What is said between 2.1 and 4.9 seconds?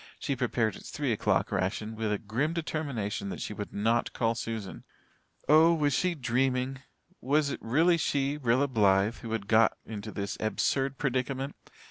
a grim determination that she would not call Susan.